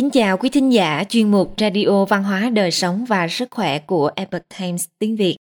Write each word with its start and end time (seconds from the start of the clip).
Kính 0.00 0.10
chào 0.10 0.36
quý 0.36 0.48
thính 0.48 0.72
giả, 0.72 1.04
chuyên 1.08 1.30
mục 1.30 1.54
Radio 1.58 2.04
Văn 2.04 2.24
hóa 2.24 2.50
Đời 2.50 2.70
Sống 2.70 3.04
và 3.04 3.28
Sức 3.28 3.48
Khỏe 3.50 3.78
của 3.78 4.10
Epoch 4.16 4.42
Times 4.58 4.88
tiếng 4.98 5.16
Việt. 5.16 5.36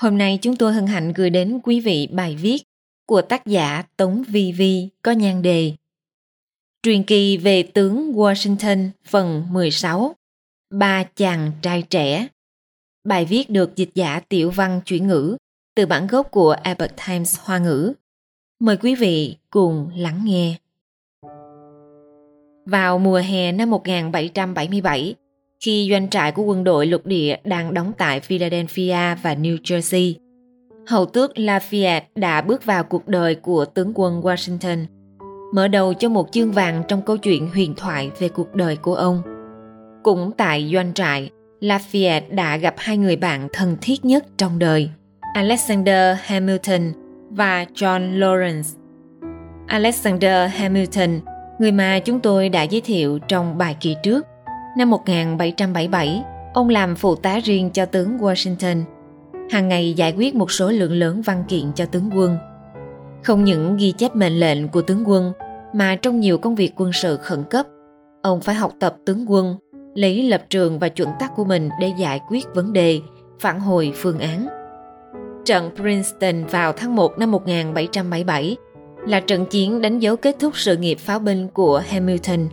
Hôm 0.00 0.18
nay 0.18 0.38
chúng 0.42 0.56
tôi 0.56 0.72
hân 0.72 0.86
hạnh 0.86 1.12
gửi 1.12 1.30
đến 1.30 1.60
quý 1.62 1.80
vị 1.80 2.08
bài 2.12 2.36
viết 2.36 2.62
của 3.06 3.22
tác 3.22 3.46
giả 3.46 3.82
Tống 3.96 4.22
Vi 4.28 4.52
Vi 4.52 4.88
có 5.02 5.12
nhan 5.12 5.42
đề 5.42 5.72
Truyền 6.82 7.02
kỳ 7.02 7.36
về 7.36 7.62
tướng 7.62 8.12
Washington 8.12 8.90
phần 9.04 9.46
16 9.50 10.14
Ba 10.70 11.04
chàng 11.04 11.52
trai 11.62 11.82
trẻ 11.82 12.28
Bài 13.04 13.24
viết 13.24 13.50
được 13.50 13.76
dịch 13.76 13.90
giả 13.94 14.20
tiểu 14.28 14.50
văn 14.50 14.80
chuyển 14.84 15.06
ngữ 15.06 15.36
từ 15.74 15.86
bản 15.86 16.06
gốc 16.06 16.30
của 16.30 16.56
Epoch 16.62 17.06
Times 17.06 17.38
Hoa 17.40 17.58
ngữ. 17.58 17.92
Mời 18.60 18.76
quý 18.76 18.94
vị 18.94 19.36
cùng 19.50 19.90
lắng 19.94 20.22
nghe. 20.24 20.56
Vào 22.70 22.98
mùa 22.98 23.20
hè 23.28 23.52
năm 23.52 23.70
1777, 23.70 25.14
khi 25.60 25.88
doanh 25.90 26.08
trại 26.08 26.32
của 26.32 26.42
quân 26.42 26.64
đội 26.64 26.86
lục 26.86 27.06
địa 27.06 27.36
đang 27.44 27.74
đóng 27.74 27.92
tại 27.98 28.20
Philadelphia 28.20 29.14
và 29.22 29.34
New 29.34 29.56
Jersey, 29.62 30.14
hầu 30.86 31.06
tước 31.06 31.32
Lafayette 31.34 32.00
đã 32.14 32.40
bước 32.40 32.64
vào 32.64 32.84
cuộc 32.84 33.08
đời 33.08 33.34
của 33.34 33.64
tướng 33.64 33.92
quân 33.94 34.20
Washington, 34.20 34.84
mở 35.54 35.68
đầu 35.68 35.94
cho 35.94 36.08
một 36.08 36.32
chương 36.32 36.52
vàng 36.52 36.82
trong 36.88 37.02
câu 37.02 37.16
chuyện 37.16 37.48
huyền 37.54 37.74
thoại 37.76 38.10
về 38.18 38.28
cuộc 38.28 38.54
đời 38.54 38.76
của 38.76 38.94
ông. 38.94 39.22
Cũng 40.02 40.30
tại 40.36 40.70
doanh 40.74 40.94
trại, 40.94 41.30
Lafayette 41.60 42.34
đã 42.34 42.56
gặp 42.56 42.74
hai 42.78 42.96
người 42.96 43.16
bạn 43.16 43.48
thân 43.52 43.76
thiết 43.80 44.04
nhất 44.04 44.26
trong 44.36 44.58
đời, 44.58 44.90
Alexander 45.34 46.16
Hamilton 46.22 46.92
và 47.30 47.64
John 47.74 48.18
Lawrence. 48.18 48.78
Alexander 49.66 50.50
Hamilton– 50.50 51.20
người 51.58 51.72
mà 51.72 51.98
chúng 51.98 52.20
tôi 52.20 52.48
đã 52.48 52.62
giới 52.62 52.80
thiệu 52.80 53.18
trong 53.28 53.58
bài 53.58 53.76
kỳ 53.80 53.96
trước. 54.02 54.26
Năm 54.76 54.90
1777, 54.90 56.22
ông 56.54 56.68
làm 56.68 56.96
phụ 56.96 57.14
tá 57.14 57.38
riêng 57.44 57.70
cho 57.70 57.86
tướng 57.86 58.18
Washington, 58.18 58.82
hàng 59.50 59.68
ngày 59.68 59.92
giải 59.92 60.12
quyết 60.12 60.34
một 60.34 60.50
số 60.50 60.70
lượng 60.70 60.92
lớn 60.92 61.22
văn 61.22 61.44
kiện 61.48 61.72
cho 61.74 61.86
tướng 61.86 62.10
quân. 62.14 62.38
Không 63.22 63.44
những 63.44 63.76
ghi 63.76 63.92
chép 63.92 64.16
mệnh 64.16 64.40
lệnh 64.40 64.68
của 64.68 64.82
tướng 64.82 65.08
quân, 65.08 65.32
mà 65.72 65.96
trong 65.96 66.20
nhiều 66.20 66.38
công 66.38 66.54
việc 66.54 66.72
quân 66.76 66.92
sự 66.92 67.16
khẩn 67.16 67.44
cấp, 67.50 67.66
ông 68.22 68.40
phải 68.40 68.54
học 68.54 68.72
tập 68.80 68.96
tướng 69.06 69.30
quân, 69.30 69.56
lấy 69.94 70.22
lập 70.22 70.42
trường 70.50 70.78
và 70.78 70.88
chuẩn 70.88 71.08
tắc 71.18 71.36
của 71.36 71.44
mình 71.44 71.68
để 71.80 71.92
giải 71.98 72.20
quyết 72.28 72.44
vấn 72.54 72.72
đề, 72.72 73.00
phản 73.40 73.60
hồi 73.60 73.92
phương 73.94 74.18
án. 74.18 74.48
Trận 75.44 75.70
Princeton 75.76 76.44
vào 76.44 76.72
tháng 76.72 76.96
1 76.96 77.18
năm 77.18 77.30
1777 77.30 78.56
là 79.08 79.20
trận 79.20 79.46
chiến 79.46 79.80
đánh 79.80 79.98
dấu 79.98 80.16
kết 80.16 80.36
thúc 80.40 80.56
sự 80.56 80.76
nghiệp 80.76 80.98
pháo 80.98 81.18
binh 81.18 81.48
của 81.48 81.82
Hamilton. 81.86 82.48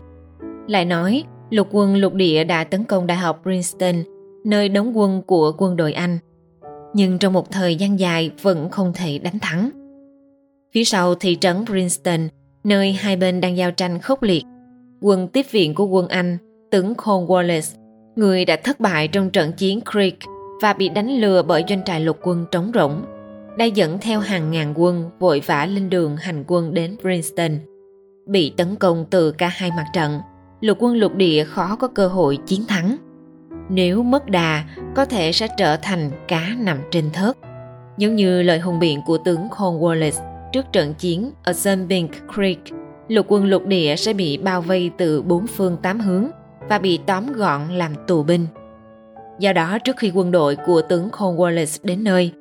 Lại 0.67 0.85
nói, 0.85 1.23
lục 1.49 1.67
quân 1.71 1.95
lục 1.95 2.13
địa 2.13 2.43
đã 2.43 2.63
tấn 2.63 2.83
công 2.83 3.07
Đại 3.07 3.17
học 3.17 3.39
Princeton, 3.43 4.03
nơi 4.45 4.69
đóng 4.69 4.97
quân 4.97 5.21
của 5.21 5.53
quân 5.57 5.75
đội 5.75 5.93
Anh. 5.93 6.17
Nhưng 6.93 7.19
trong 7.19 7.33
một 7.33 7.51
thời 7.51 7.75
gian 7.75 7.99
dài 7.99 8.31
vẫn 8.41 8.69
không 8.69 8.93
thể 8.95 9.17
đánh 9.17 9.39
thắng. 9.39 9.69
Phía 10.73 10.83
sau 10.83 11.15
thị 11.15 11.37
trấn 11.41 11.65
Princeton, 11.65 12.27
nơi 12.63 12.93
hai 12.93 13.15
bên 13.15 13.41
đang 13.41 13.57
giao 13.57 13.71
tranh 13.71 13.99
khốc 13.99 14.23
liệt, 14.23 14.43
quân 15.01 15.27
tiếp 15.27 15.45
viện 15.51 15.75
của 15.75 15.85
quân 15.85 16.07
Anh, 16.07 16.37
tướng 16.71 16.93
Cornwallis, 16.93 17.75
người 18.15 18.45
đã 18.45 18.55
thất 18.55 18.79
bại 18.79 19.07
trong 19.07 19.29
trận 19.29 19.51
chiến 19.53 19.79
Creek 19.91 20.17
và 20.61 20.73
bị 20.73 20.89
đánh 20.89 21.09
lừa 21.17 21.43
bởi 21.43 21.63
doanh 21.69 21.83
trại 21.83 21.99
lục 21.99 22.17
quân 22.23 22.45
trống 22.51 22.71
rỗng 22.73 23.01
đã 23.57 23.65
dẫn 23.65 23.97
theo 24.01 24.19
hàng 24.19 24.51
ngàn 24.51 24.73
quân 24.75 25.09
vội 25.19 25.41
vã 25.45 25.65
lên 25.65 25.89
đường 25.89 26.17
hành 26.17 26.43
quân 26.47 26.73
đến 26.73 26.95
Princeton. 27.01 27.59
Bị 28.25 28.53
tấn 28.57 28.75
công 28.75 29.05
từ 29.09 29.31
cả 29.31 29.47
hai 29.47 29.69
mặt 29.77 29.85
trận, 29.93 30.19
lục 30.61 30.77
quân 30.81 30.95
lục 30.95 31.15
địa 31.15 31.43
khó 31.43 31.75
có 31.75 31.87
cơ 31.87 32.07
hội 32.07 32.37
chiến 32.45 32.61
thắng. 32.67 32.97
Nếu 33.69 34.03
mất 34.03 34.29
đà, 34.29 34.63
có 34.95 35.05
thể 35.05 35.31
sẽ 35.31 35.47
trở 35.57 35.77
thành 35.77 36.11
cá 36.27 36.55
nằm 36.59 36.77
trên 36.91 37.11
thớt. 37.13 37.37
Giống 37.97 38.15
như 38.15 38.41
lời 38.41 38.59
hùng 38.59 38.79
biện 38.79 39.01
của 39.05 39.17
tướng 39.17 39.47
Cornwallis 39.47 40.11
trước 40.53 40.65
trận 40.71 40.93
chiến 40.93 41.31
ở 41.43 41.53
Sunbink 41.53 42.11
Creek, 42.33 42.59
lục 43.07 43.25
quân 43.29 43.45
lục 43.45 43.65
địa 43.65 43.95
sẽ 43.95 44.13
bị 44.13 44.37
bao 44.37 44.61
vây 44.61 44.91
từ 44.97 45.21
bốn 45.21 45.47
phương 45.47 45.77
tám 45.81 45.99
hướng 45.99 46.27
và 46.69 46.79
bị 46.79 46.99
tóm 47.05 47.33
gọn 47.33 47.61
làm 47.69 47.91
tù 48.07 48.23
binh. 48.23 48.47
Do 49.39 49.53
đó 49.53 49.79
trước 49.79 49.97
khi 49.97 50.11
quân 50.15 50.31
đội 50.31 50.57
của 50.65 50.81
tướng 50.81 51.09
Cornwallis 51.09 51.79
đến 51.83 52.03
nơi, 52.03 52.31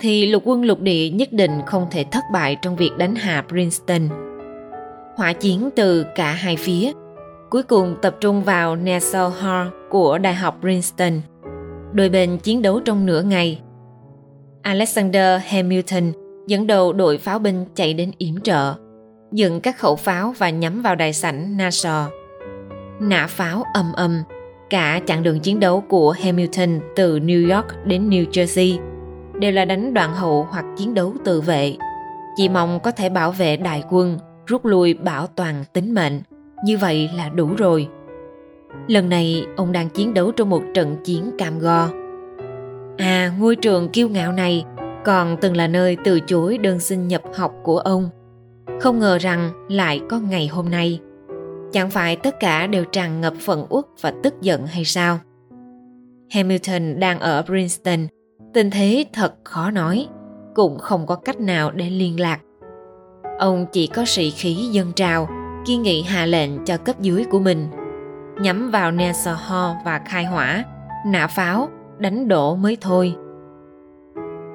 thì 0.00 0.26
lục 0.26 0.42
quân 0.46 0.64
lục 0.64 0.80
địa 0.80 1.08
nhất 1.08 1.32
định 1.32 1.60
không 1.66 1.86
thể 1.90 2.04
thất 2.04 2.24
bại 2.32 2.56
trong 2.62 2.76
việc 2.76 2.90
đánh 2.98 3.14
hạ 3.14 3.44
Princeton. 3.48 4.08
Hỏa 5.16 5.32
chiến 5.32 5.70
từ 5.76 6.06
cả 6.14 6.32
hai 6.32 6.56
phía, 6.56 6.92
cuối 7.50 7.62
cùng 7.62 7.96
tập 8.02 8.16
trung 8.20 8.44
vào 8.44 8.76
Nassau 8.76 9.30
Hall 9.30 9.68
của 9.90 10.18
Đại 10.18 10.34
học 10.34 10.58
Princeton. 10.60 11.20
Đôi 11.92 12.08
bên 12.08 12.38
chiến 12.38 12.62
đấu 12.62 12.80
trong 12.80 13.06
nửa 13.06 13.22
ngày. 13.22 13.60
Alexander 14.62 15.40
Hamilton 15.46 16.12
dẫn 16.46 16.66
đầu 16.66 16.92
đội 16.92 17.18
pháo 17.18 17.38
binh 17.38 17.64
chạy 17.74 17.94
đến 17.94 18.10
yểm 18.18 18.40
trợ, 18.40 18.74
dựng 19.32 19.60
các 19.60 19.78
khẩu 19.78 19.96
pháo 19.96 20.34
và 20.38 20.50
nhắm 20.50 20.82
vào 20.82 20.94
đại 20.94 21.12
sảnh 21.12 21.56
Nassau. 21.56 22.08
Nã 23.00 23.26
pháo 23.26 23.64
ầm 23.74 23.92
ầm, 23.92 24.22
cả 24.70 25.00
chặng 25.06 25.22
đường 25.22 25.40
chiến 25.40 25.60
đấu 25.60 25.80
của 25.88 26.10
Hamilton 26.10 26.80
từ 26.96 27.18
New 27.18 27.54
York 27.56 27.66
đến 27.84 28.10
New 28.10 28.30
Jersey– 28.30 28.78
đều 29.40 29.52
là 29.52 29.64
đánh 29.64 29.94
đoạn 29.94 30.14
hậu 30.14 30.46
hoặc 30.50 30.64
chiến 30.76 30.94
đấu 30.94 31.14
tự 31.24 31.40
vệ. 31.40 31.76
Chỉ 32.36 32.48
mong 32.48 32.80
có 32.80 32.90
thể 32.90 33.08
bảo 33.08 33.32
vệ 33.32 33.56
đại 33.56 33.84
quân, 33.90 34.18
rút 34.46 34.64
lui 34.64 34.94
bảo 34.94 35.26
toàn 35.26 35.64
tính 35.72 35.94
mệnh. 35.94 36.20
Như 36.64 36.78
vậy 36.78 37.10
là 37.16 37.28
đủ 37.28 37.48
rồi. 37.56 37.88
Lần 38.88 39.08
này 39.08 39.44
ông 39.56 39.72
đang 39.72 39.88
chiến 39.88 40.14
đấu 40.14 40.32
trong 40.32 40.50
một 40.50 40.62
trận 40.74 40.96
chiến 41.04 41.30
cam 41.38 41.58
go. 41.58 41.88
À, 42.98 43.32
ngôi 43.38 43.56
trường 43.56 43.88
kiêu 43.88 44.08
ngạo 44.08 44.32
này 44.32 44.64
còn 45.04 45.36
từng 45.40 45.56
là 45.56 45.66
nơi 45.66 45.96
từ 46.04 46.20
chối 46.20 46.58
đơn 46.58 46.80
xin 46.80 47.08
nhập 47.08 47.22
học 47.34 47.54
của 47.62 47.78
ông. 47.78 48.10
Không 48.80 48.98
ngờ 48.98 49.18
rằng 49.18 49.50
lại 49.68 50.00
có 50.08 50.18
ngày 50.18 50.46
hôm 50.46 50.70
nay. 50.70 51.00
Chẳng 51.72 51.90
phải 51.90 52.16
tất 52.16 52.40
cả 52.40 52.66
đều 52.66 52.84
tràn 52.84 53.20
ngập 53.20 53.34
phận 53.40 53.66
uất 53.68 53.84
và 54.00 54.12
tức 54.22 54.34
giận 54.40 54.66
hay 54.66 54.84
sao? 54.84 55.18
Hamilton 56.30 57.00
đang 57.00 57.20
ở 57.20 57.42
Princeton 57.42 58.06
Tình 58.52 58.70
thế 58.70 59.04
thật 59.12 59.34
khó 59.44 59.70
nói, 59.70 60.08
cũng 60.54 60.78
không 60.78 61.06
có 61.06 61.16
cách 61.16 61.40
nào 61.40 61.70
để 61.70 61.90
liên 61.90 62.20
lạc. 62.20 62.40
Ông 63.38 63.66
chỉ 63.72 63.86
có 63.86 64.04
sĩ 64.06 64.30
khí 64.30 64.54
dân 64.54 64.92
trào, 64.92 65.28
kiên 65.66 65.82
nghị 65.82 66.02
hạ 66.02 66.26
lệnh 66.26 66.64
cho 66.64 66.76
cấp 66.76 67.00
dưới 67.00 67.24
của 67.30 67.38
mình. 67.38 67.66
Nhắm 68.40 68.70
vào 68.70 68.90
Nassau 68.92 69.34
Hall 69.34 69.76
và 69.84 70.00
khai 70.06 70.24
hỏa, 70.24 70.64
nã 71.06 71.26
pháo, 71.26 71.68
đánh 71.98 72.28
đổ 72.28 72.56
mới 72.56 72.76
thôi. 72.80 73.14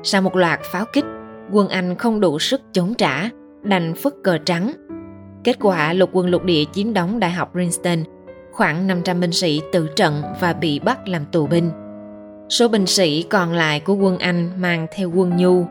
Sau 0.03 0.21
một 0.21 0.35
loạt 0.35 0.59
pháo 0.71 0.85
kích, 0.93 1.05
quân 1.51 1.67
Anh 1.67 1.95
không 1.95 2.19
đủ 2.19 2.39
sức 2.39 2.61
chống 2.71 2.93
trả, 2.93 3.29
đành 3.63 3.93
phất 3.95 4.13
cờ 4.23 4.37
trắng. 4.37 4.71
Kết 5.43 5.57
quả 5.61 5.93
lục 5.93 6.09
quân 6.13 6.29
lục 6.29 6.43
địa 6.43 6.63
chiếm 6.71 6.93
đóng 6.93 7.19
Đại 7.19 7.31
học 7.31 7.49
Princeton, 7.51 8.03
khoảng 8.51 8.87
500 8.87 9.19
binh 9.19 9.31
sĩ 9.31 9.61
tử 9.71 9.87
trận 9.95 10.21
và 10.39 10.53
bị 10.53 10.79
bắt 10.79 11.07
làm 11.07 11.25
tù 11.25 11.47
binh. 11.47 11.71
Số 12.49 12.67
binh 12.67 12.85
sĩ 12.85 13.23
còn 13.23 13.53
lại 13.53 13.79
của 13.79 13.93
quân 13.93 14.17
Anh 14.17 14.49
mang 14.57 14.87
theo 14.95 15.11
quân 15.15 15.37
Nhu, 15.37 15.65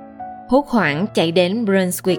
hốt 0.48 0.68
hoảng 0.68 1.06
chạy 1.14 1.32
đến 1.32 1.64
Brunswick, 1.64 2.18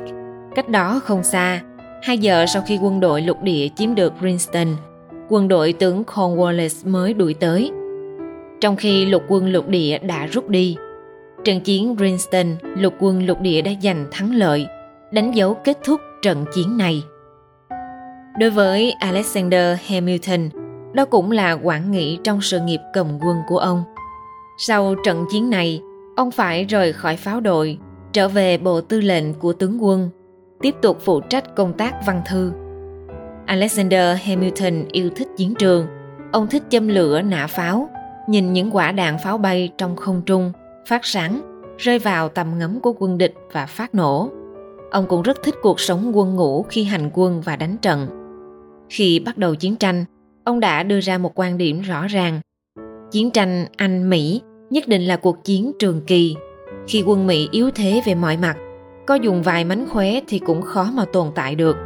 cách 0.55 0.69
đó 0.69 1.01
không 1.03 1.23
xa. 1.23 1.61
Hai 2.03 2.17
giờ 2.17 2.45
sau 2.45 2.63
khi 2.67 2.79
quân 2.81 2.99
đội 2.99 3.21
lục 3.21 3.41
địa 3.41 3.67
chiếm 3.75 3.95
được 3.95 4.13
Princeton, 4.19 4.67
quân 5.29 5.47
đội 5.47 5.73
tướng 5.73 6.03
Cornwallis 6.03 6.89
mới 6.89 7.13
đuổi 7.13 7.33
tới. 7.33 7.71
Trong 8.61 8.75
khi 8.75 9.05
lục 9.05 9.23
quân 9.27 9.51
lục 9.51 9.67
địa 9.67 9.97
đã 9.97 10.25
rút 10.25 10.49
đi, 10.49 10.77
trận 11.43 11.59
chiến 11.61 11.95
Princeton, 11.97 12.55
lục 12.77 12.93
quân 12.99 13.25
lục 13.25 13.41
địa 13.41 13.61
đã 13.61 13.71
giành 13.83 14.05
thắng 14.11 14.35
lợi, 14.35 14.67
đánh 15.11 15.31
dấu 15.31 15.53
kết 15.53 15.77
thúc 15.83 16.01
trận 16.21 16.45
chiến 16.53 16.77
này. 16.77 17.03
Đối 18.39 18.49
với 18.49 18.91
Alexander 18.99 19.77
Hamilton, 19.87 20.49
đó 20.93 21.05
cũng 21.05 21.31
là 21.31 21.51
quản 21.51 21.91
nghị 21.91 22.19
trong 22.23 22.41
sự 22.41 22.59
nghiệp 22.59 22.79
cầm 22.93 23.07
quân 23.21 23.37
của 23.47 23.57
ông– 23.57 23.83
sau 24.57 24.95
trận 24.95 25.25
chiến 25.31 25.49
này, 25.49 25.81
ông 26.15 26.31
phải 26.31 26.63
rời 26.63 26.93
khỏi 26.93 27.17
pháo 27.17 27.39
đội, 27.39 27.77
trở 28.13 28.27
về 28.27 28.57
bộ 28.57 28.81
tư 28.81 29.01
lệnh 29.01 29.33
của 29.33 29.53
tướng 29.53 29.83
quân, 29.83 30.09
tiếp 30.61 30.75
tục 30.81 30.97
phụ 31.01 31.19
trách 31.19 31.55
công 31.55 31.73
tác 31.73 32.05
văn 32.05 32.21
thư. 32.27 32.51
Alexander 33.45 34.17
Hamilton 34.23 34.85
yêu 34.91 35.09
thích 35.15 35.27
chiến 35.37 35.53
trường, 35.59 35.87
ông 36.31 36.47
thích 36.47 36.63
châm 36.69 36.87
lửa 36.87 37.21
nã 37.21 37.47
pháo, 37.47 37.89
nhìn 38.27 38.53
những 38.53 38.75
quả 38.75 38.91
đạn 38.91 39.17
pháo 39.23 39.37
bay 39.37 39.71
trong 39.77 39.95
không 39.95 40.21
trung, 40.25 40.51
phát 40.87 41.05
sáng, 41.05 41.41
rơi 41.77 41.99
vào 41.99 42.29
tầm 42.29 42.59
ngắm 42.59 42.79
của 42.79 42.93
quân 42.99 43.17
địch 43.17 43.33
và 43.51 43.65
phát 43.65 43.95
nổ. 43.95 44.29
Ông 44.91 45.05
cũng 45.07 45.21
rất 45.21 45.43
thích 45.43 45.55
cuộc 45.61 45.79
sống 45.79 46.17
quân 46.17 46.35
ngũ 46.35 46.63
khi 46.63 46.83
hành 46.83 47.09
quân 47.13 47.41
và 47.41 47.55
đánh 47.55 47.77
trận. 47.77 48.07
Khi 48.89 49.19
bắt 49.19 49.37
đầu 49.37 49.55
chiến 49.55 49.75
tranh, 49.75 50.05
ông 50.43 50.59
đã 50.59 50.83
đưa 50.83 50.99
ra 51.01 51.17
một 51.17 51.39
quan 51.39 51.57
điểm 51.57 51.81
rõ 51.81 52.07
ràng 52.07 52.41
Chiến 53.11 53.31
tranh 53.31 53.65
Anh-Mỹ 53.77 54.41
nhất 54.69 54.87
định 54.87 55.01
là 55.01 55.15
cuộc 55.15 55.43
chiến 55.43 55.71
trường 55.79 56.01
kỳ. 56.07 56.35
Khi 56.87 57.03
quân 57.05 57.27
Mỹ 57.27 57.49
yếu 57.51 57.69
thế 57.75 58.01
về 58.05 58.15
mọi 58.15 58.37
mặt, 58.37 58.57
có 59.07 59.15
dùng 59.15 59.43
vài 59.43 59.65
mánh 59.65 59.85
khóe 59.89 60.19
thì 60.27 60.39
cũng 60.39 60.61
khó 60.61 60.89
mà 60.93 61.05
tồn 61.13 61.27
tại 61.35 61.55
được. 61.55 61.77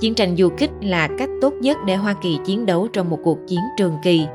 chiến 0.00 0.14
tranh 0.14 0.36
du 0.36 0.48
kích 0.58 0.70
là 0.80 1.08
cách 1.18 1.28
tốt 1.40 1.54
nhất 1.60 1.76
để 1.86 1.96
Hoa 1.96 2.14
Kỳ 2.22 2.38
chiến 2.44 2.66
đấu 2.66 2.88
trong 2.92 3.10
một 3.10 3.18
cuộc 3.24 3.38
chiến 3.46 3.60
trường 3.78 3.96
kỳ. 4.02 4.26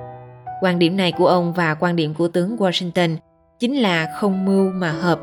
Quan 0.62 0.80
điểm 0.80 0.98
này 0.98 1.12
của 1.12 1.28
ông 1.28 1.54
và 1.54 1.74
quan 1.74 1.96
điểm 1.96 2.14
của 2.14 2.28
tướng 2.28 2.58
Washington 2.58 3.16
chính 3.60 3.76
là 3.76 4.08
không 4.16 4.46
mưu 4.46 4.70
mà 4.70 4.92
hợp. 4.92 5.20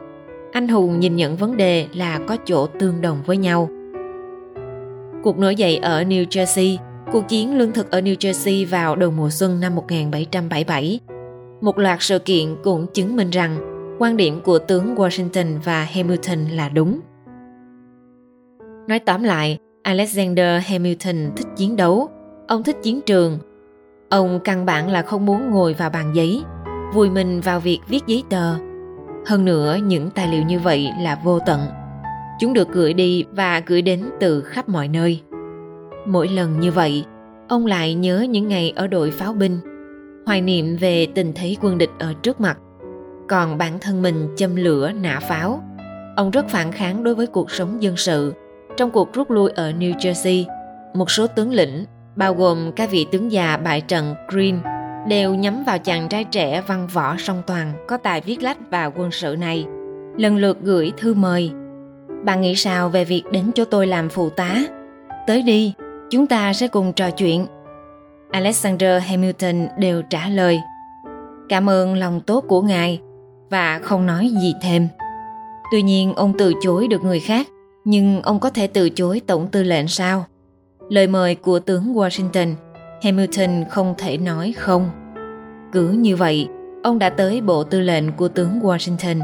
Anh 0.53 0.69
hùng 0.69 1.01
nhìn 1.01 1.17
nhận 1.17 1.37
vấn 1.37 1.57
đề 1.57 1.87
là 1.95 2.19
có 2.29 2.37
chỗ 2.45 2.67
tương 2.67 3.01
đồng 3.01 3.23
với 3.27 3.37
nhau. 3.37 3.69
Cuộc 5.23 5.39
nổi 5.39 5.57
dậy 5.57 5.77
ở 5.77 6.03
New 6.03 6.25
Jersey, 6.27 6.77
cuộc 7.15 7.29
chiến 7.29 7.59
lương 7.59 7.73
thực 7.73 7.91
ở 7.91 8.01
New 8.01 8.17
Jersey 8.17 8.67
vào 8.71 8.97
đầu 8.97 9.11
mùa 9.11 9.31
xuân 9.31 9.61
năm 9.61 9.75
1777. 9.75 11.01
Một 11.61 11.79
loạt 11.79 11.99
sự 12.01 12.19
kiện 12.19 12.57
cũng 12.65 12.87
chứng 12.95 13.17
minh 13.17 13.31
rằng 13.31 13.59
quan 13.99 14.17
điểm 14.17 14.41
của 14.41 14.59
tướng 14.59 14.95
Washington 14.95 15.59
và 15.65 15.85
Hamilton 15.85 16.39
là 16.39 16.69
đúng. 16.69 17.01
Nói 18.89 18.99
tóm 18.99 19.23
lại, 19.23 19.59
Alexander 19.83 20.63
Hamilton 20.67 21.17
thích 21.37 21.47
chiến 21.57 21.77
đấu, 21.77 22.09
ông 22.49 22.63
thích 22.63 22.77
chiến 22.83 23.01
trường. 23.01 23.39
Ông 24.09 24.41
căn 24.45 24.67
bản 24.67 24.89
là 24.89 25.03
không 25.03 25.27
muốn 25.27 25.51
ngồi 25.51 25.75
vào 25.75 25.91
bàn 25.91 26.13
giấy, 26.15 26.43
vùi 26.95 27.11
mình 27.11 27.41
vào 27.41 27.61
việc 27.61 27.81
viết 27.89 28.01
giấy 28.07 28.23
tờ. 28.31 28.55
Hơn 29.27 29.45
nữa, 29.45 29.79
những 29.85 30.11
tài 30.11 30.29
liệu 30.29 30.43
như 30.43 30.59
vậy 30.59 30.91
là 31.01 31.19
vô 31.25 31.39
tận. 31.47 31.61
Chúng 32.41 32.53
được 32.53 32.69
gửi 32.69 32.95
đi 32.95 33.25
và 33.31 33.63
gửi 33.67 33.83
đến 33.83 34.05
từ 34.21 34.41
khắp 34.41 34.69
mọi 34.69 34.89
nơi. 34.89 35.23
Mỗi 36.07 36.29
lần 36.29 36.61
như 36.61 36.71
vậy, 36.73 37.05
ông 37.49 37.67
lại 37.67 37.95
nhớ 37.95 38.27
những 38.31 38.49
ngày 38.49 38.73
ở 38.77 38.87
đội 38.87 39.11
pháo 39.11 39.33
binh, 39.33 39.59
hoài 40.27 40.41
niệm 40.41 40.77
về 40.77 41.07
tình 41.15 41.33
thế 41.35 41.57
quân 41.61 41.79
địch 41.79 41.91
ở 41.99 42.13
trước 42.23 42.41
mặt. 42.41 42.59
Còn 43.29 43.59
bản 43.59 43.79
thân 43.81 44.03
mình 44.03 44.29
châm 44.37 44.57
lửa 44.57 44.93
nã 45.03 45.21
pháo. 45.21 45.63
Ông 46.17 46.31
rất 46.31 46.49
phản 46.49 46.73
kháng 46.73 47.05
đối 47.05 47.15
với 47.15 47.27
cuộc 47.27 47.51
sống 47.51 47.83
dân 47.83 47.97
sự, 47.97 48.35
trong 48.77 48.91
cuộc 48.91 49.13
rút 49.13 49.31
lui 49.31 49.51
ở 49.51 49.73
New 49.73 49.97
Jersey, 49.97 50.45
một 50.95 51.11
số 51.11 51.27
tướng 51.27 51.53
lĩnh, 51.53 51.85
bao 52.17 52.35
gồm 52.35 52.73
các 52.77 52.91
vị 52.91 53.07
tướng 53.13 53.33
già 53.33 53.57
bại 53.57 53.81
trận 53.81 54.15
Green, 54.29 54.59
đều 55.09 55.35
nhắm 55.35 55.65
vào 55.67 55.79
chàng 55.79 56.09
trai 56.09 56.25
trẻ 56.25 56.63
văn 56.67 56.87
võ 56.93 57.17
song 57.17 57.43
toàn 57.47 57.73
có 57.89 57.97
tài 57.97 58.21
viết 58.21 58.43
lách 58.43 58.59
và 58.71 58.87
quân 58.87 59.11
sự 59.11 59.37
này, 59.39 59.67
lần 60.17 60.37
lượt 60.37 60.59
gửi 60.63 60.93
thư 60.97 61.15
mời. 61.15 61.51
Bạn 62.25 62.41
nghĩ 62.41 62.55
sao 62.55 62.89
về 62.89 63.05
việc 63.05 63.23
đến 63.31 63.51
chỗ 63.55 63.65
tôi 63.65 63.87
làm 63.87 64.09
phụ 64.09 64.31
tá? 64.31 64.57
Tới 65.27 65.43
đi, 65.43 65.75
chúng 66.15 66.27
ta 66.27 66.53
sẽ 66.53 66.69
cùng 66.69 66.93
trò 66.93 67.11
chuyện. 67.11 67.47
Alexander 68.31 69.03
Hamilton 69.03 69.69
đều 69.79 70.03
trả 70.03 70.29
lời. 70.29 70.61
Cảm 71.49 71.71
ơn 71.71 71.95
lòng 71.95 72.21
tốt 72.21 72.45
của 72.49 72.63
ngài 72.63 73.01
và 73.51 73.79
không 73.79 74.07
nói 74.07 74.31
gì 74.43 74.55
thêm. 74.63 74.89
Tuy 75.73 75.83
nhiên 75.83 76.15
ông 76.15 76.33
từ 76.39 76.53
chối 76.63 76.89
được 76.89 77.05
người 77.05 77.21
khác 77.21 77.49
nhưng 77.85 78.23
ông 78.23 78.41
có 78.41 78.51
thể 78.51 78.67
từ 78.67 78.91
chối 78.91 79.21
tổng 79.27 79.49
tư 79.49 79.63
lệnh 79.63 79.89
sao? 79.89 80.25
Lời 80.89 81.07
mời 81.07 81.35
của 81.35 81.59
tướng 81.59 81.95
Washington, 81.95 82.55
Hamilton 83.03 83.65
không 83.71 83.95
thể 83.99 84.17
nói 84.17 84.55
không. 84.57 84.91
Cứ 85.73 85.89
như 85.89 86.17
vậy, 86.17 86.49
ông 86.83 86.99
đã 86.99 87.11
tới 87.11 87.41
bộ 87.41 87.65
tư 87.65 87.81
lệnh 87.81 88.13
của 88.13 88.29
tướng 88.29 88.61
Washington. 88.61 89.21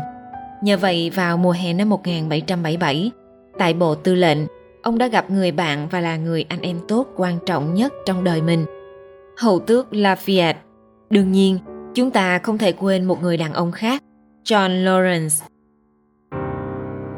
Nhờ 0.63 0.77
vậy 0.77 1.11
vào 1.15 1.37
mùa 1.37 1.53
hè 1.53 1.73
năm 1.73 1.89
1777, 1.89 3.11
tại 3.59 3.75
bộ 3.75 3.95
tư 3.95 4.15
lệnh, 4.15 4.39
ông 4.83 4.99
đã 4.99 5.07
gặp 5.07 5.31
người 5.31 5.53
bạn 5.53 5.89
và 5.91 6.01
là 6.01 6.17
người 6.17 6.45
anh 6.49 6.61
em 6.61 6.77
tốt 6.89 7.07
quan 7.17 7.39
trọng 7.47 7.75
nhất 7.75 7.93
trong 8.07 8.25
đời 8.25 8.43
mình. 8.43 8.65
Hầu 9.39 9.59
tước 9.59 9.93
Lafayette. 9.93 10.55
Đương 11.11 11.33
nhiên, 11.33 11.59
chúng 11.95 12.11
ta 12.11 12.39
không 12.39 12.59
thể 12.59 12.73
quên 12.73 13.05
một 13.05 13.23
người 13.23 13.37
đàn 13.37 13.53
ông 13.53 13.73
khác, 13.73 14.03
John 14.45 14.85
Lawrence, 14.85 15.45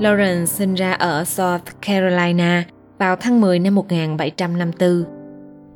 Lawrence 0.03 0.47
sinh 0.47 0.75
ra 0.75 0.93
ở 0.93 1.25
South 1.25 1.63
Carolina 1.87 2.65
vào 2.99 3.17
tháng 3.17 3.41
10 3.41 3.59
năm 3.59 3.75
1754. 3.75 5.05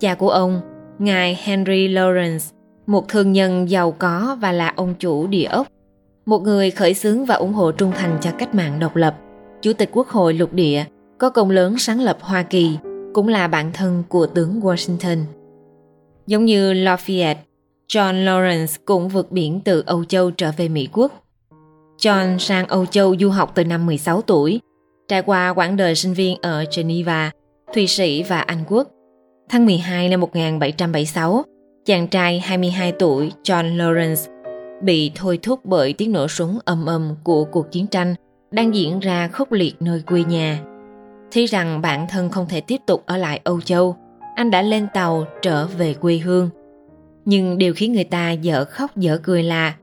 Cha 0.00 0.14
của 0.14 0.30
ông, 0.30 0.60
ngài 0.98 1.38
Henry 1.42 1.88
Lawrence, 1.88 2.52
một 2.86 3.08
thương 3.08 3.32
nhân 3.32 3.70
giàu 3.70 3.92
có 3.92 4.36
và 4.40 4.52
là 4.52 4.72
ông 4.76 4.94
chủ 4.98 5.26
địa 5.26 5.44
ốc, 5.44 5.66
một 6.26 6.42
người 6.42 6.70
khởi 6.70 6.94
xướng 6.94 7.24
và 7.24 7.34
ủng 7.34 7.52
hộ 7.52 7.72
trung 7.72 7.92
thành 7.94 8.18
cho 8.20 8.30
cách 8.38 8.54
mạng 8.54 8.78
độc 8.78 8.96
lập, 8.96 9.16
chủ 9.62 9.72
tịch 9.72 9.90
quốc 9.92 10.08
hội 10.08 10.34
lục 10.34 10.52
địa, 10.52 10.84
có 11.18 11.30
công 11.30 11.50
lớn 11.50 11.78
sáng 11.78 12.00
lập 12.00 12.18
Hoa 12.20 12.42
Kỳ, 12.42 12.78
cũng 13.14 13.28
là 13.28 13.48
bạn 13.48 13.70
thân 13.72 14.02
của 14.08 14.26
tướng 14.26 14.60
Washington. 14.60 15.18
Giống 16.26 16.44
như 16.44 16.72
Lafayette, 16.72 17.36
John 17.88 18.24
Lawrence 18.24 18.76
cũng 18.84 19.08
vượt 19.08 19.32
biển 19.32 19.60
từ 19.64 19.82
Âu 19.86 20.04
Châu 20.04 20.30
trở 20.30 20.52
về 20.56 20.68
Mỹ 20.68 20.88
Quốc 20.92 21.26
John 21.98 22.38
sang 22.38 22.66
Âu 22.66 22.86
Châu 22.86 23.16
du 23.20 23.30
học 23.30 23.52
từ 23.54 23.64
năm 23.64 23.86
16 23.86 24.22
tuổi, 24.22 24.60
trải 25.08 25.22
qua 25.22 25.52
quãng 25.52 25.76
đời 25.76 25.94
sinh 25.94 26.12
viên 26.12 26.36
ở 26.42 26.64
Geneva, 26.76 27.30
Thụy 27.74 27.86
Sĩ 27.86 28.22
và 28.22 28.40
Anh 28.40 28.64
Quốc. 28.68 28.88
Tháng 29.48 29.66
12 29.66 30.08
năm 30.08 30.20
1776, 30.20 31.44
chàng 31.84 32.08
trai 32.08 32.40
22 32.40 32.92
tuổi 32.92 33.32
John 33.44 33.76
Lawrence 33.76 34.32
bị 34.82 35.12
thôi 35.14 35.38
thúc 35.42 35.60
bởi 35.64 35.92
tiếng 35.92 36.12
nổ 36.12 36.28
súng 36.28 36.58
ầm 36.64 36.86
ầm 36.86 37.14
của 37.24 37.44
cuộc 37.44 37.72
chiến 37.72 37.86
tranh 37.86 38.14
đang 38.50 38.74
diễn 38.74 39.00
ra 39.00 39.28
khốc 39.28 39.52
liệt 39.52 39.74
nơi 39.80 40.02
quê 40.06 40.24
nhà. 40.24 40.60
Thấy 41.36 41.46
rằng 41.46 41.82
bản 41.82 42.06
thân 42.08 42.30
không 42.30 42.46
thể 42.48 42.60
tiếp 42.60 42.80
tục 42.86 43.02
ở 43.06 43.16
lại 43.16 43.40
Âu 43.44 43.60
Châu, 43.60 43.96
anh 44.34 44.50
đã 44.50 44.62
lên 44.62 44.86
tàu 44.94 45.26
trở 45.42 45.66
về 45.66 45.94
quê 45.94 46.18
hương. 46.18 46.50
Nhưng 47.24 47.58
điều 47.58 47.74
khiến 47.74 47.92
người 47.92 48.04
ta 48.04 48.30
dở 48.30 48.64
khóc 48.64 48.96
dở 48.96 49.18
cười 49.22 49.42
là 49.42 49.74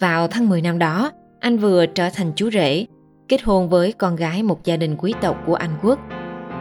vào 0.00 0.28
tháng 0.28 0.48
10 0.48 0.62
năm 0.62 0.78
đó, 0.78 1.10
anh 1.40 1.58
vừa 1.58 1.86
trở 1.86 2.10
thành 2.14 2.32
chú 2.36 2.50
rể, 2.50 2.86
kết 3.28 3.42
hôn 3.42 3.68
với 3.68 3.92
con 3.92 4.16
gái 4.16 4.42
một 4.42 4.64
gia 4.64 4.76
đình 4.76 4.96
quý 4.98 5.14
tộc 5.20 5.36
của 5.46 5.54
Anh 5.54 5.70
quốc. 5.82 5.98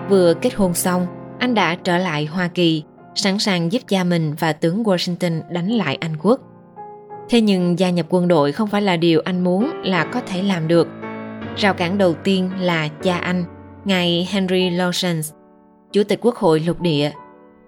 Vừa 0.09 0.33
kết 0.33 0.53
hôn 0.55 0.73
xong, 0.73 1.07
anh 1.39 1.53
đã 1.53 1.75
trở 1.75 1.97
lại 1.97 2.25
Hoa 2.25 2.47
Kỳ, 2.47 2.83
sẵn 3.15 3.39
sàng 3.39 3.71
giúp 3.71 3.81
cha 3.87 4.03
mình 4.03 4.35
và 4.39 4.53
tướng 4.53 4.83
Washington 4.83 5.41
đánh 5.49 5.69
lại 5.69 5.97
Anh 6.01 6.17
quốc. 6.21 6.39
Thế 7.29 7.41
nhưng 7.41 7.79
gia 7.79 7.89
nhập 7.89 8.05
quân 8.09 8.27
đội 8.27 8.51
không 8.51 8.69
phải 8.69 8.81
là 8.81 8.97
điều 8.97 9.21
anh 9.25 9.43
muốn 9.43 9.71
là 9.83 10.05
có 10.05 10.21
thể 10.27 10.43
làm 10.43 10.67
được. 10.67 10.87
Rào 11.57 11.73
cản 11.73 11.97
đầu 11.97 12.13
tiên 12.13 12.49
là 12.59 12.87
cha 12.87 13.17
anh, 13.17 13.43
ngài 13.85 14.27
Henry 14.31 14.69
Lawrence, 14.69 15.33
Chủ 15.91 16.03
tịch 16.03 16.19
Quốc 16.21 16.35
hội 16.35 16.59
lục 16.59 16.81
địa. 16.81 17.11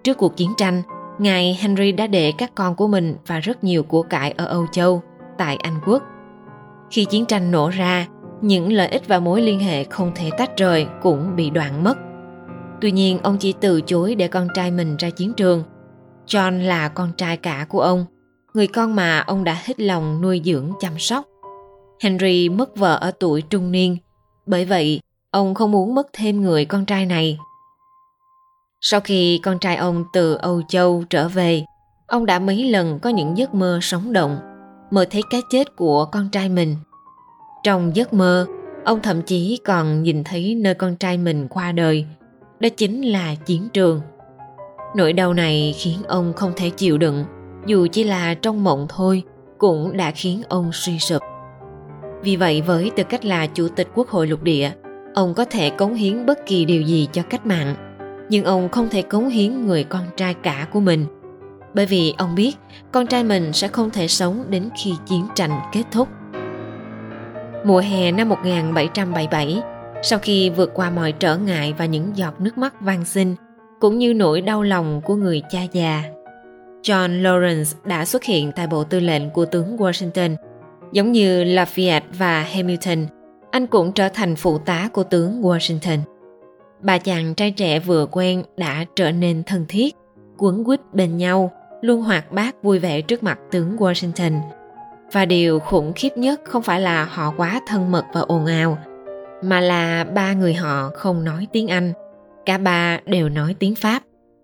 Trước 0.04 0.18
cuộc 0.18 0.36
chiến 0.36 0.52
tranh, 0.56 0.82
ngài 1.18 1.58
Henry 1.60 1.92
đã 1.92 2.06
để 2.06 2.32
các 2.38 2.54
con 2.54 2.74
của 2.74 2.86
mình 2.86 3.16
và 3.26 3.40
rất 3.40 3.64
nhiều 3.64 3.82
của 3.82 4.02
cải 4.02 4.30
ở 4.30 4.44
Âu 4.44 4.66
Châu, 4.72 5.02
tại 5.38 5.56
Anh 5.56 5.80
quốc– 5.86 6.02
khi 6.90 7.04
chiến 7.04 7.26
tranh 7.26 7.50
nổ 7.50 7.68
ra, 7.68 8.06
những 8.40 8.72
lợi 8.72 8.88
ích 8.88 9.08
và 9.08 9.18
mối 9.18 9.42
liên 9.42 9.60
hệ 9.60 9.84
không 9.84 10.12
thể 10.14 10.30
tách 10.38 10.56
rời 10.56 10.86
cũng 11.02 11.36
bị 11.36 11.50
đoạn 11.50 11.84
mất. 11.84 11.98
Tuy 12.80 12.90
nhiên, 12.90 13.18
ông 13.22 13.38
chỉ 13.38 13.54
từ 13.60 13.80
chối 13.80 14.14
để 14.14 14.28
con 14.28 14.48
trai 14.54 14.70
mình 14.70 14.96
ra 14.96 15.10
chiến 15.10 15.32
trường. 15.32 15.62
John 16.26 16.62
là 16.62 16.88
con 16.88 17.12
trai 17.16 17.36
cả 17.36 17.66
của 17.68 17.80
ông, 17.80 18.04
người 18.54 18.66
con 18.66 18.96
mà 18.96 19.18
ông 19.18 19.44
đã 19.44 19.56
hết 19.64 19.80
lòng 19.80 20.22
nuôi 20.22 20.42
dưỡng 20.44 20.72
chăm 20.80 20.98
sóc. 20.98 21.24
Henry 22.00 22.48
mất 22.48 22.76
vợ 22.76 22.96
ở 22.96 23.10
tuổi 23.10 23.42
trung 23.42 23.72
niên, 23.72 23.96
bởi 24.46 24.64
vậy 24.64 25.00
ông 25.30 25.54
không 25.54 25.72
muốn 25.72 25.94
mất 25.94 26.06
thêm 26.12 26.42
người 26.42 26.64
con 26.64 26.84
trai 26.84 27.06
này. 27.06 27.38
Sau 28.80 29.00
khi 29.00 29.40
con 29.42 29.58
trai 29.58 29.76
ông 29.76 30.04
từ 30.12 30.34
Âu 30.34 30.62
Châu 30.68 31.04
trở 31.10 31.28
về, 31.28 31.64
ông 32.06 32.26
đã 32.26 32.38
mấy 32.38 32.64
lần 32.70 32.98
có 32.98 33.10
những 33.10 33.38
giấc 33.38 33.54
mơ 33.54 33.78
sống 33.82 34.12
động 34.12 34.38
mơ 34.90 35.04
thấy 35.10 35.22
cái 35.30 35.42
chết 35.50 35.76
của 35.76 36.04
con 36.04 36.28
trai 36.28 36.48
mình. 36.48 36.76
Trong 37.62 37.96
giấc 37.96 38.12
mơ, 38.12 38.46
ông 38.84 39.02
thậm 39.02 39.22
chí 39.22 39.60
còn 39.64 40.02
nhìn 40.02 40.24
thấy 40.24 40.54
nơi 40.54 40.74
con 40.74 40.96
trai 40.96 41.18
mình 41.18 41.48
qua 41.48 41.72
đời. 41.72 42.06
Đó 42.60 42.68
chính 42.76 43.02
là 43.02 43.34
chiến 43.34 43.68
trường. 43.72 44.00
Nỗi 44.96 45.12
đau 45.12 45.34
này 45.34 45.74
khiến 45.78 45.98
ông 46.08 46.32
không 46.32 46.52
thể 46.56 46.70
chịu 46.70 46.98
đựng, 46.98 47.24
dù 47.66 47.86
chỉ 47.92 48.04
là 48.04 48.34
trong 48.34 48.64
mộng 48.64 48.86
thôi, 48.88 49.22
cũng 49.58 49.96
đã 49.96 50.10
khiến 50.10 50.42
ông 50.48 50.70
suy 50.72 50.98
sụp. 50.98 51.22
Vì 52.22 52.36
vậy 52.36 52.62
với 52.62 52.90
tư 52.96 53.02
cách 53.04 53.24
là 53.24 53.46
chủ 53.46 53.68
tịch 53.68 53.88
quốc 53.94 54.08
hội 54.08 54.26
lục 54.26 54.42
địa, 54.42 54.70
ông 55.16 55.34
có 55.34 55.44
thể 55.44 55.70
cống 55.70 55.94
hiến 55.94 56.26
bất 56.26 56.46
kỳ 56.46 56.64
điều 56.64 56.82
gì 56.82 57.08
cho 57.12 57.22
cách 57.22 57.46
mạng, 57.46 57.74
nhưng 58.28 58.44
ông 58.44 58.68
không 58.68 58.88
thể 58.88 59.02
cống 59.02 59.28
hiến 59.28 59.66
người 59.66 59.84
con 59.84 60.02
trai 60.16 60.34
cả 60.34 60.66
của 60.72 60.80
mình 60.80 61.06
bởi 61.74 61.86
vì 61.86 62.14
ông 62.18 62.34
biết 62.34 62.56
con 62.92 63.06
trai 63.06 63.24
mình 63.24 63.52
sẽ 63.52 63.68
không 63.68 63.90
thể 63.90 64.08
sống 64.08 64.44
đến 64.50 64.68
khi 64.82 64.92
chiến 65.06 65.26
tranh 65.34 65.50
kết 65.72 65.82
thúc. 65.92 66.08
Mùa 67.64 67.78
hè 67.78 68.12
năm 68.12 68.28
1777, 68.28 69.62
sau 70.02 70.18
khi 70.18 70.50
vượt 70.50 70.70
qua 70.74 70.90
mọi 70.90 71.12
trở 71.12 71.36
ngại 71.36 71.74
và 71.78 71.86
những 71.86 72.16
giọt 72.16 72.40
nước 72.40 72.58
mắt 72.58 72.80
van 72.80 73.04
xin, 73.04 73.34
cũng 73.80 73.98
như 73.98 74.14
nỗi 74.14 74.40
đau 74.40 74.62
lòng 74.62 75.00
của 75.04 75.14
người 75.14 75.42
cha 75.50 75.62
già, 75.72 76.02
John 76.82 77.22
Lawrence 77.22 77.74
đã 77.84 78.04
xuất 78.04 78.24
hiện 78.24 78.52
tại 78.56 78.66
bộ 78.66 78.84
tư 78.84 79.00
lệnh 79.00 79.30
của 79.30 79.44
tướng 79.44 79.76
Washington. 79.76 80.36
Giống 80.92 81.12
như 81.12 81.44
Lafayette 81.44 82.00
và 82.18 82.42
Hamilton, 82.42 83.06
anh 83.56 83.66
cũng 83.66 83.92
trở 83.92 84.08
thành 84.08 84.36
phụ 84.36 84.58
tá 84.58 84.88
của 84.92 85.04
tướng 85.04 85.42
Washington. 85.42 85.98
Bà 86.80 86.98
chàng 86.98 87.34
trai 87.34 87.50
trẻ 87.50 87.80
vừa 87.80 88.06
quen 88.10 88.42
đã 88.56 88.84
trở 88.96 89.12
nên 89.12 89.42
thân 89.46 89.64
thiết, 89.68 89.94
quấn 90.38 90.64
quýt 90.64 90.80
bên 90.92 91.16
nhau 91.16 91.52
luôn 91.80 92.02
hoạt 92.02 92.32
bát 92.32 92.62
vui 92.62 92.78
vẻ 92.78 93.00
trước 93.00 93.22
mặt 93.22 93.38
tướng 93.50 93.76
Washington. 93.76 94.40
Và 95.12 95.24
điều 95.24 95.58
khủng 95.58 95.92
khiếp 95.92 96.08
nhất 96.16 96.40
không 96.44 96.62
phải 96.62 96.80
là 96.80 97.04
họ 97.04 97.34
quá 97.36 97.60
thân 97.66 97.92
mật 97.92 98.04
và 98.14 98.20
ồn 98.20 98.46
ào, 98.46 98.78
mà 99.42 99.60
là 99.60 100.04
ba 100.04 100.32
người 100.32 100.54
họ 100.54 100.90
không 100.94 101.24
nói 101.24 101.46
tiếng 101.52 101.68
Anh. 101.68 101.92
Cả 102.46 102.58
ba 102.58 103.00
đều 103.06 103.28
nói 103.28 103.54
tiếng 103.58 103.74
Pháp. 103.74 104.02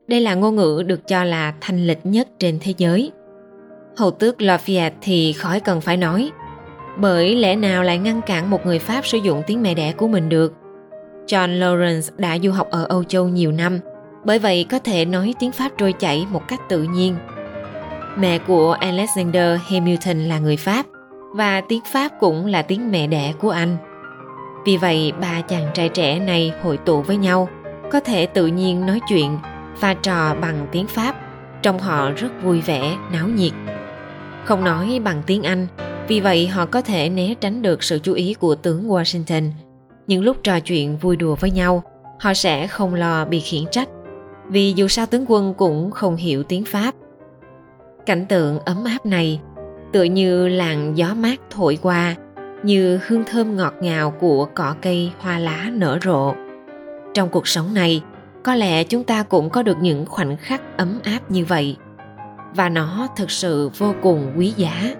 Đây 0.08 0.20
là 0.20 0.34
ngôn 0.34 0.56
ngữ 0.56 0.82
được 0.86 1.08
cho 1.08 1.24
là 1.24 1.54
thanh 1.60 1.86
lịch 1.86 2.06
nhất 2.06 2.28
trên 2.38 2.58
thế 2.60 2.74
giới. 2.76 3.12
Hầu 3.96 4.10
tước 4.10 4.40
Lafayette 4.40 4.90
thì 5.00 5.32
khỏi 5.32 5.60
cần 5.60 5.80
phải 5.80 5.96
nói. 5.96 6.30
Bởi 6.96 7.36
lẽ 7.36 7.56
nào 7.56 7.82
lại 7.82 7.98
ngăn 7.98 8.22
cản 8.22 8.50
một 8.50 8.66
người 8.66 8.78
Pháp 8.78 9.06
sử 9.06 9.18
dụng 9.18 9.42
tiếng 9.46 9.62
mẹ 9.62 9.74
đẻ 9.74 9.92
của 9.92 10.08
mình 10.08 10.28
được? 10.28 10.54
John 11.26 11.58
Lawrence 11.58 12.10
đã 12.16 12.38
du 12.38 12.50
học 12.50 12.68
ở 12.70 12.84
Âu 12.88 13.04
Châu 13.04 13.28
nhiều 13.28 13.52
năm, 13.52 13.78
bởi 14.24 14.38
vậy 14.38 14.66
có 14.70 14.78
thể 14.78 15.04
nói 15.04 15.34
tiếng 15.40 15.52
Pháp 15.52 15.72
trôi 15.78 15.92
chảy 15.92 16.26
một 16.30 16.48
cách 16.48 16.60
tự 16.68 16.82
nhiên. 16.82 17.16
Mẹ 18.16 18.38
của 18.38 18.72
Alexander 18.72 19.60
Hamilton 19.70 20.18
là 20.18 20.38
người 20.38 20.56
Pháp 20.56 20.86
và 21.34 21.60
tiếng 21.68 21.82
Pháp 21.92 22.12
cũng 22.20 22.46
là 22.46 22.62
tiếng 22.62 22.90
mẹ 22.90 23.06
đẻ 23.06 23.32
của 23.40 23.50
anh. 23.50 23.76
Vì 24.66 24.76
vậy 24.76 25.12
ba 25.20 25.40
chàng 25.40 25.66
trai 25.74 25.88
trẻ 25.88 26.18
này 26.18 26.52
hội 26.62 26.76
tụ 26.76 27.02
với 27.02 27.16
nhau, 27.16 27.48
có 27.90 28.00
thể 28.00 28.26
tự 28.26 28.46
nhiên 28.46 28.86
nói 28.86 29.00
chuyện 29.08 29.38
và 29.80 29.94
trò 29.94 30.34
bằng 30.34 30.66
tiếng 30.72 30.86
Pháp, 30.86 31.16
trong 31.62 31.78
họ 31.78 32.10
rất 32.10 32.42
vui 32.42 32.60
vẻ, 32.60 32.96
náo 33.12 33.28
nhiệt. 33.28 33.52
Không 34.44 34.64
nói 34.64 35.00
bằng 35.04 35.22
tiếng 35.26 35.42
Anh, 35.42 35.66
vì 36.08 36.20
vậy 36.20 36.46
họ 36.46 36.66
có 36.66 36.80
thể 36.80 37.08
né 37.08 37.34
tránh 37.40 37.62
được 37.62 37.82
sự 37.82 37.98
chú 38.02 38.12
ý 38.12 38.34
của 38.34 38.54
tướng 38.54 38.88
Washington. 38.88 39.50
Những 40.06 40.22
lúc 40.22 40.36
trò 40.42 40.60
chuyện 40.60 40.96
vui 40.96 41.16
đùa 41.16 41.34
với 41.40 41.50
nhau, 41.50 41.82
họ 42.20 42.34
sẽ 42.34 42.66
không 42.66 42.94
lo 42.94 43.24
bị 43.24 43.40
khiển 43.40 43.62
trách, 43.70 43.88
vì 44.48 44.72
dù 44.76 44.88
sao 44.88 45.06
tướng 45.06 45.24
quân 45.28 45.54
cũng 45.54 45.90
không 45.90 46.16
hiểu 46.16 46.42
tiếng 46.42 46.64
Pháp. 46.64 46.94
Cảnh 48.06 48.26
tượng 48.26 48.58
ấm 48.58 48.84
áp 48.84 49.06
này 49.06 49.40
tựa 49.92 50.02
như 50.02 50.48
làn 50.48 50.96
gió 50.96 51.14
mát 51.14 51.40
thổi 51.50 51.78
qua 51.82 52.14
như 52.62 53.00
hương 53.06 53.24
thơm 53.24 53.56
ngọt 53.56 53.74
ngào 53.80 54.10
của 54.10 54.48
cỏ 54.54 54.74
cây 54.82 55.10
hoa 55.18 55.38
lá 55.38 55.70
nở 55.72 55.98
rộ 56.04 56.34
trong 57.14 57.28
cuộc 57.28 57.48
sống 57.48 57.74
này 57.74 58.02
có 58.42 58.54
lẽ 58.54 58.84
chúng 58.84 59.04
ta 59.04 59.22
cũng 59.22 59.50
có 59.50 59.62
được 59.62 59.76
những 59.80 60.06
khoảnh 60.06 60.36
khắc 60.36 60.76
ấm 60.76 61.00
áp 61.04 61.30
như 61.30 61.44
vậy 61.44 61.76
và 62.54 62.68
nó 62.68 63.08
thực 63.16 63.30
sự 63.30 63.70
vô 63.78 63.94
cùng 64.02 64.32
quý 64.36 64.52
giá 64.56 64.94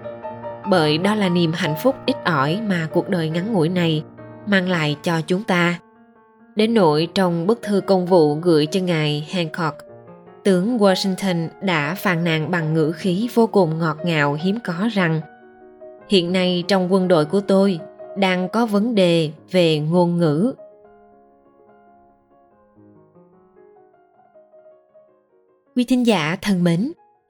bởi 0.69 0.97
đó 0.97 1.15
là 1.15 1.29
niềm 1.29 1.51
hạnh 1.53 1.75
phúc 1.83 1.95
ít 2.05 2.15
ỏi 2.25 2.61
mà 2.67 2.87
cuộc 2.91 3.09
đời 3.09 3.29
ngắn 3.29 3.53
ngủi 3.53 3.69
này 3.69 4.03
mang 4.47 4.69
lại 4.69 4.97
cho 5.03 5.21
chúng 5.27 5.43
ta. 5.43 5.79
Đến 6.55 6.73
nỗi 6.73 7.07
trong 7.15 7.47
bức 7.47 7.61
thư 7.61 7.81
công 7.81 8.05
vụ 8.05 8.35
gửi 8.35 8.65
cho 8.65 8.79
ngài 8.79 9.27
hancock, 9.31 9.77
tướng 10.43 10.77
washington 10.77 11.47
đã 11.61 11.95
phàn 11.95 12.23
nàn 12.23 12.51
bằng 12.51 12.73
ngữ 12.73 12.91
khí 12.91 13.29
vô 13.33 13.47
cùng 13.47 13.79
ngọt 13.79 13.97
ngào 14.05 14.37
hiếm 14.41 14.57
có 14.63 14.89
rằng, 14.93 15.21
hiện 16.09 16.31
nay 16.31 16.63
trong 16.67 16.93
quân 16.93 17.07
đội 17.07 17.25
của 17.25 17.41
tôi 17.41 17.79
đang 18.17 18.49
có 18.49 18.65
vấn 18.65 18.95
đề 18.95 19.31
về 19.51 19.79
ngôn 19.79 20.17
ngữ. 20.17 20.53
Quý 25.75 25.83
thính 25.83 26.07
giả 26.07 26.37
thân 26.41 26.63
mến 26.63 26.91